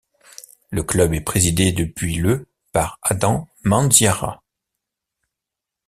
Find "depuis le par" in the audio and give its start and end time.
1.73-2.97